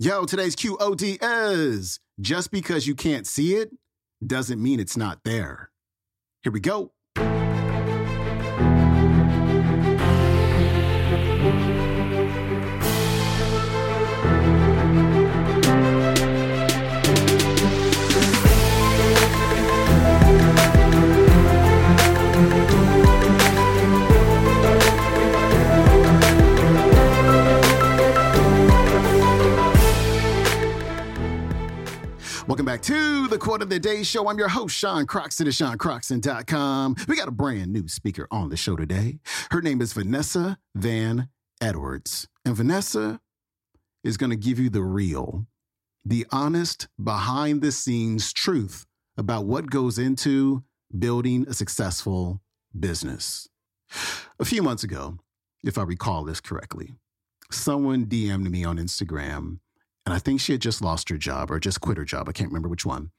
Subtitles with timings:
[0.00, 3.70] Yo, today's QOD is just because you can't see it
[4.26, 5.70] doesn't mean it's not there.
[6.42, 6.93] Here we go.
[32.84, 34.28] To the Quote of the Day Show.
[34.28, 36.96] I'm your host, Sean Croxton of SeanCroxton.com.
[37.08, 39.20] We got a brand new speaker on the show today.
[39.50, 41.30] Her name is Vanessa Van
[41.62, 42.28] Edwards.
[42.44, 43.20] And Vanessa
[44.02, 45.46] is going to give you the real,
[46.04, 48.84] the honest, behind the scenes truth
[49.16, 50.62] about what goes into
[50.98, 52.42] building a successful
[52.78, 53.48] business.
[54.38, 55.16] A few months ago,
[55.64, 56.92] if I recall this correctly,
[57.50, 59.60] someone DM'd me on Instagram
[60.06, 62.28] and I think she had just lost her job or just quit her job.
[62.28, 63.10] I can't remember which one.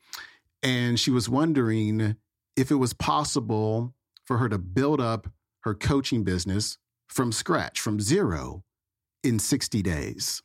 [0.61, 2.15] And she was wondering
[2.55, 5.27] if it was possible for her to build up
[5.61, 6.77] her coaching business
[7.07, 8.63] from scratch, from zero,
[9.23, 10.41] in 60 days.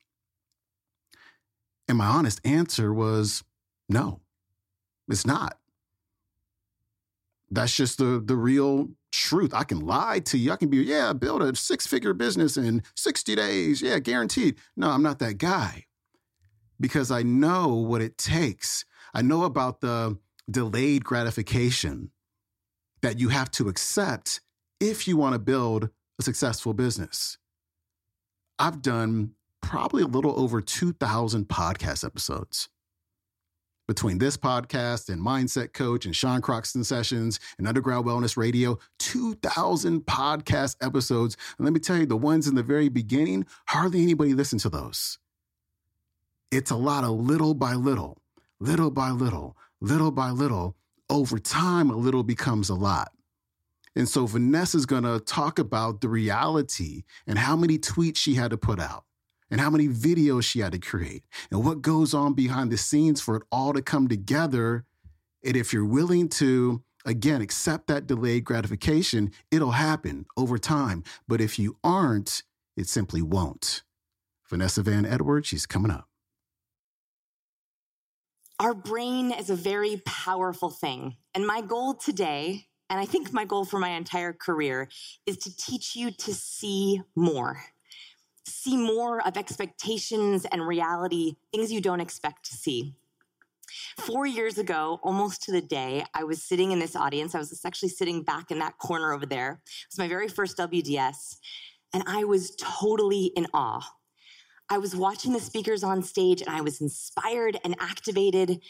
[1.89, 3.45] And my honest answer was
[3.89, 4.21] no,
[5.09, 5.59] it's not.
[7.51, 9.53] That's just the, the real truth.
[9.53, 10.53] I can lie to you.
[10.53, 13.83] I can be, yeah, build a six figure business in 60 days.
[13.83, 14.57] Yeah, guaranteed.
[14.77, 15.87] No, I'm not that guy
[16.81, 18.85] because I know what it takes.
[19.13, 20.19] I know about the
[20.51, 22.11] delayed gratification
[23.03, 24.41] that you have to accept
[24.81, 27.39] if you want to build a successful business.
[28.59, 32.69] I've done probably a little over 2,000 podcast episodes.
[33.89, 40.03] Between this podcast and Mindset Coach and Sean Croxton Sessions and Underground Wellness Radio, 2,000
[40.03, 41.37] podcast episodes.
[41.59, 44.71] And let me tell you, the ones in the very beginning, hardly anybody listened to
[44.71, 45.19] those.
[46.51, 48.19] It's a lot of little by little,
[48.59, 50.77] little by little, little by little.
[51.09, 53.13] Over time, a little becomes a lot.
[53.95, 58.51] And so Vanessa's going to talk about the reality and how many tweets she had
[58.51, 59.05] to put out
[59.51, 63.21] and how many videos she had to create and what goes on behind the scenes
[63.21, 64.85] for it all to come together.
[65.45, 71.05] And if you're willing to, again, accept that delayed gratification, it'll happen over time.
[71.29, 72.43] But if you aren't,
[72.77, 73.83] it simply won't.
[74.49, 76.10] Vanessa Van Edwards, she's coming up.
[78.61, 81.17] Our brain is a very powerful thing.
[81.35, 84.91] And my goal today, and I think my goal for my entire career,
[85.25, 87.63] is to teach you to see more.
[88.45, 92.97] See more of expectations and reality, things you don't expect to see.
[93.97, 97.35] Four years ago, almost to the day, I was sitting in this audience.
[97.35, 99.63] I was actually sitting back in that corner over there.
[99.65, 101.39] It was my very first WDS,
[101.95, 103.91] and I was totally in awe
[104.71, 108.61] I was watching the speakers on stage and I was inspired and activated.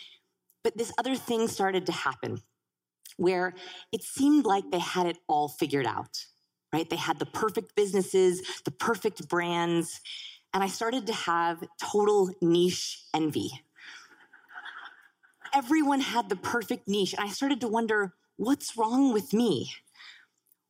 [0.64, 2.42] But this other thing started to happen
[3.18, 3.54] where
[3.92, 6.24] it seemed like they had it all figured out,
[6.72, 6.88] right?
[6.88, 10.00] They had the perfect businesses, the perfect brands.
[10.54, 13.50] And I started to have total niche envy.
[15.54, 17.12] Everyone had the perfect niche.
[17.12, 19.70] And I started to wonder what's wrong with me?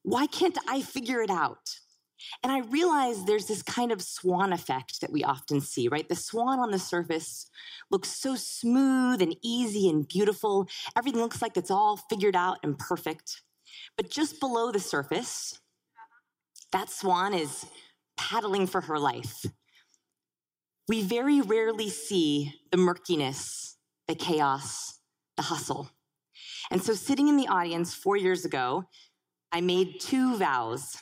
[0.02, 1.78] Why can't I figure it out?
[2.42, 6.08] And I realize there's this kind of swan effect that we often see, right?
[6.08, 7.48] The swan on the surface
[7.90, 10.68] looks so smooth and easy and beautiful.
[10.96, 13.42] Everything looks like it's all figured out and perfect.
[13.96, 15.60] But just below the surface,
[16.72, 17.66] that swan is
[18.16, 19.44] paddling for her life.
[20.88, 23.76] We very rarely see the murkiness,
[24.08, 24.98] the chaos,
[25.36, 25.90] the hustle.
[26.70, 28.84] And so, sitting in the audience four years ago,
[29.52, 30.96] I made two vows.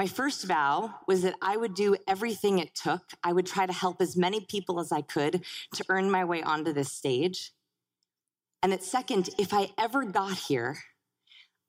[0.00, 3.02] My first vow was that I would do everything it took.
[3.22, 5.44] I would try to help as many people as I could
[5.74, 7.52] to earn my way onto this stage.
[8.62, 10.78] And that second, if I ever got here,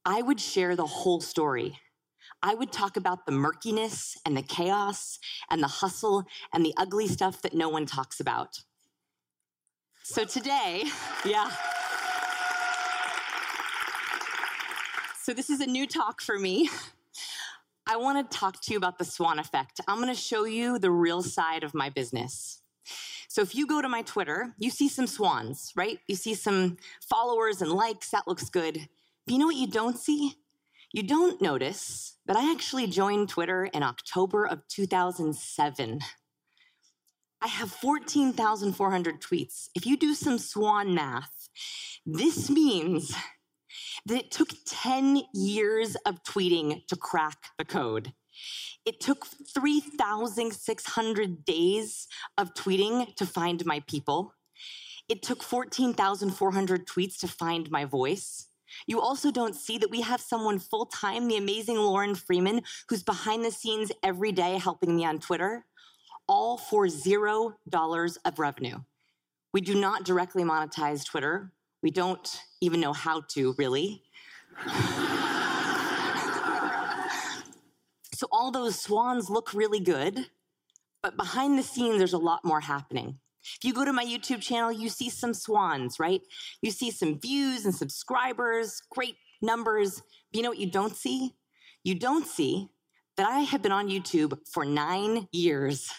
[0.05, 1.77] I would share the whole story.
[2.41, 5.19] I would talk about the murkiness and the chaos
[5.49, 8.61] and the hustle and the ugly stuff that no one talks about.
[10.03, 10.85] So today,
[11.25, 11.51] yeah.
[15.22, 16.69] So this is a new talk for me.
[17.87, 19.81] I want to talk to you about the swan effect.
[19.87, 22.61] I'm going to show you the real side of my business.
[23.28, 25.99] So if you go to my Twitter, you see some swans, right?
[26.07, 26.78] You see some
[27.09, 28.09] followers and likes.
[28.09, 28.87] That looks good.
[29.25, 30.35] But you know what you don't see?
[30.93, 35.99] You don't notice that I actually joined Twitter in October of 2007.
[37.41, 39.69] I have 14,400 tweets.
[39.73, 41.49] If you do some swan math,
[42.05, 43.16] this means
[44.05, 48.13] that it took 10 years of tweeting to crack the code.
[48.85, 52.07] It took 3,600 days
[52.37, 54.33] of tweeting to find my people.
[55.07, 58.47] It took 14,400 tweets to find my voice.
[58.87, 63.03] You also don't see that we have someone full time, the amazing Lauren Freeman, who's
[63.03, 65.65] behind the scenes every day helping me on Twitter,
[66.27, 68.77] all for zero dollars of revenue.
[69.53, 71.51] We do not directly monetize Twitter.
[71.81, 72.29] We don't
[72.61, 74.03] even know how to, really.
[78.13, 80.28] so all those swans look really good,
[81.01, 83.19] but behind the scenes, there's a lot more happening.
[83.43, 86.22] If you go to my YouTube channel, you see some swans, right?
[86.61, 90.01] You see some views and subscribers, great numbers.
[90.31, 91.34] But you know what you don't see?
[91.84, 92.69] You don't see
[93.17, 95.91] that I have been on YouTube for nine years.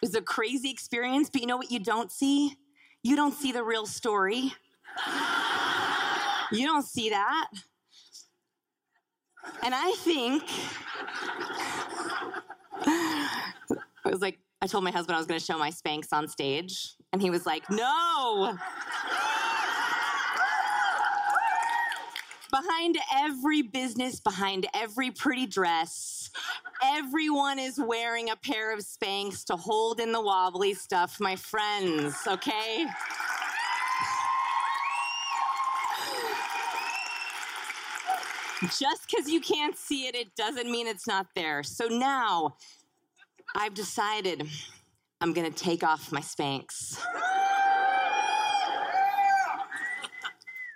[0.00, 2.56] was a crazy experience, but you know what you don't see?
[3.02, 4.54] You don't see the real story.
[6.52, 7.48] You don't see that.
[9.64, 10.42] And I think
[14.04, 16.28] I was like, I told my husband I was going to show my Spanx on
[16.28, 18.56] stage, and he was like, no.
[22.52, 26.30] behind every business, behind every pretty dress,
[26.84, 32.14] everyone is wearing a pair of Spanx to hold in the wobbly stuff, my friends,
[32.26, 32.86] okay?
[38.62, 41.62] Just because you can't see it, it doesn't mean it's not there.
[41.62, 42.54] So now
[43.56, 44.46] I've decided
[45.20, 47.00] I'm gonna take off my Spanx.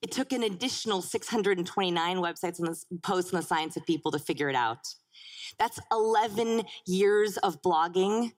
[0.00, 4.48] It took an additional 629 websites and posts on the science of people to figure
[4.48, 4.94] it out.
[5.58, 8.32] That's 11 years of blogging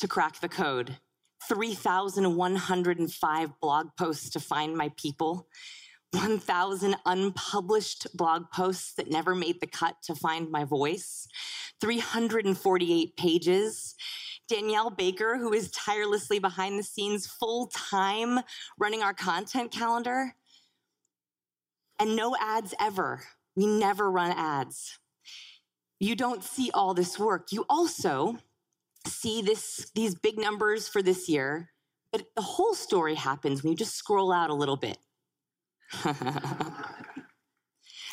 [0.00, 0.98] to crack the code,
[1.48, 5.48] 3,105 blog posts to find my people,
[6.10, 11.26] 1,000 unpublished blog posts that never made the cut to find my voice,
[11.80, 13.94] 348 pages.
[14.48, 18.40] Danielle Baker, who is tirelessly behind the scenes full time
[18.78, 20.34] running our content calendar.
[21.98, 23.22] And no ads ever.
[23.56, 24.98] We never run ads
[26.02, 27.52] you don't see all this work.
[27.52, 28.36] You also
[29.06, 31.70] see this, these big numbers for this year,
[32.10, 34.98] but the whole story happens when you just scroll out a little bit.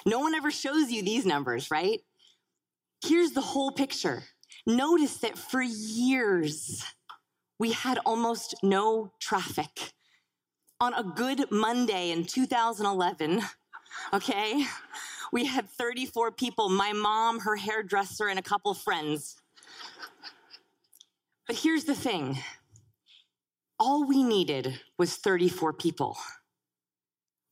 [0.06, 2.02] no one ever shows you these numbers, right?
[3.04, 4.22] Here's the whole picture.
[4.68, 6.86] Notice that for years,
[7.58, 9.94] we had almost no traffic.
[10.80, 13.42] On a good Monday in 2011,
[14.14, 14.64] okay,
[15.32, 19.36] we had 34 people my mom, her hairdresser, and a couple friends.
[21.48, 22.40] But here's the thing
[23.80, 26.18] all we needed was 34 people.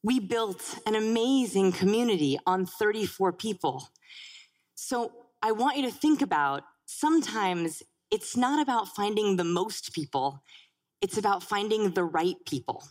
[0.04, 3.90] We built an amazing community on 34 people.
[4.76, 7.82] So I want you to think about sometimes
[8.12, 10.44] it's not about finding the most people,
[11.02, 12.84] it's about finding the right people.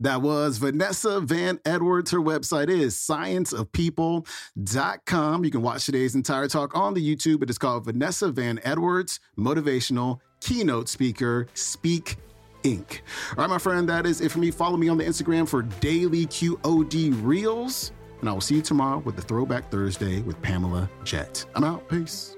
[0.00, 2.10] That was Vanessa Van Edwards.
[2.10, 5.44] Her website is scienceofpeople.com.
[5.44, 7.42] You can watch today's entire talk on the YouTube.
[7.42, 12.16] It is called Vanessa Van Edwards Motivational Keynote Speaker Speak
[12.64, 13.00] Inc.
[13.30, 14.50] All right, my friend, that is it for me.
[14.50, 17.92] Follow me on the Instagram for daily QOD Reels.
[18.20, 21.44] And I will see you tomorrow with the Throwback Thursday with Pamela Jett.
[21.54, 21.88] I'm out.
[21.88, 22.36] Peace.